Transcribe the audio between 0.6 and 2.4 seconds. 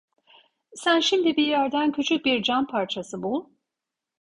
Sen şimdi bir yerden küçük